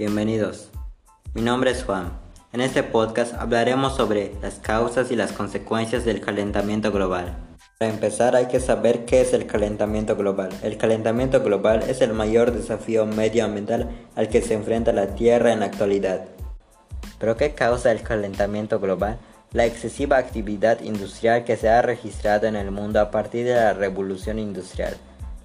[0.00, 0.70] Bienvenidos.
[1.34, 2.18] Mi nombre es Juan.
[2.54, 7.36] En este podcast hablaremos sobre las causas y las consecuencias del calentamiento global.
[7.78, 10.48] Para empezar hay que saber qué es el calentamiento global.
[10.62, 15.60] El calentamiento global es el mayor desafío medioambiental al que se enfrenta la Tierra en
[15.60, 16.24] la actualidad.
[17.18, 19.18] ¿Pero qué causa el calentamiento global?
[19.52, 23.74] La excesiva actividad industrial que se ha registrado en el mundo a partir de la
[23.74, 24.96] revolución industrial.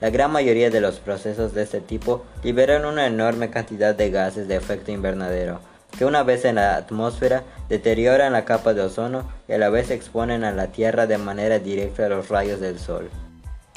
[0.02, 4.48] La gran mayoría de los procesos de este tipo liberan una enorme cantidad de gases
[4.48, 5.62] de efecto invernadero,
[5.98, 9.92] que una vez en la atmósfera deterioran la capa de ozono y a la vez
[9.92, 13.10] exponen a la Tierra de manera directa a los rayos del Sol.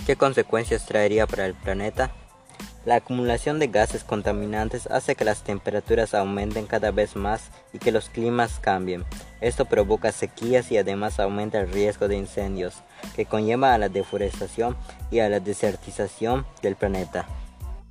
[0.06, 2.10] ¿Qué consecuencias traería para el planeta?
[2.88, 7.92] La acumulación de gases contaminantes hace que las temperaturas aumenten cada vez más y que
[7.92, 9.04] los climas cambien.
[9.42, 12.76] Esto provoca sequías y además aumenta el riesgo de incendios,
[13.14, 14.74] que conlleva a la deforestación
[15.10, 17.26] y a la desertización del planeta.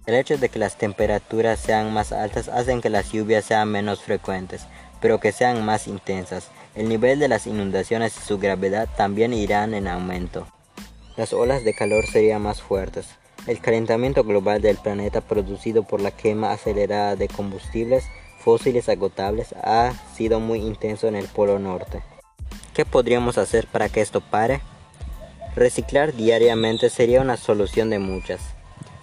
[0.08, 4.02] El hecho de que las temperaturas sean más altas hacen que las lluvias sean menos
[4.02, 4.66] frecuentes,
[5.00, 6.48] pero que sean más intensas.
[6.73, 10.48] El nivel de las inundaciones y su gravedad también irán en aumento.
[11.17, 13.06] Las olas de calor serían más fuertes.
[13.48, 18.04] El calentamiento global del planeta producido por la quema acelerada de combustibles
[18.39, 22.02] fósiles agotables ha sido muy intenso en el Polo Norte.
[22.73, 24.59] ¿Qué podríamos hacer para que esto pare?
[25.56, 28.42] Reciclar diariamente sería una solución de muchas.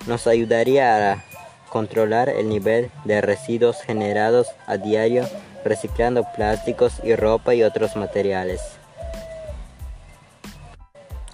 [0.07, 1.25] Nos ayudaría a
[1.71, 5.27] controlar el nivel de residuos generados a diario
[5.65, 8.61] reciclando plásticos y ropa y otros materiales.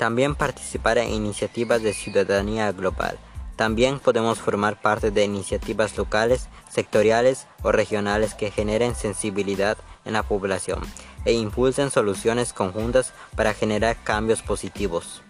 [0.01, 3.19] También participar en iniciativas de ciudadanía global.
[3.57, 10.23] También podemos formar parte de iniciativas locales, sectoriales o regionales que generen sensibilidad en la
[10.23, 10.81] población
[11.27, 15.21] e impulsen soluciones conjuntas para generar cambios positivos.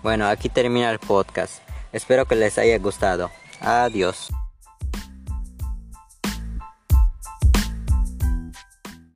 [0.00, 1.54] Bueno, aquí termina el podcast.
[1.92, 3.32] Espero que les haya gustado.
[3.60, 4.28] Adiós.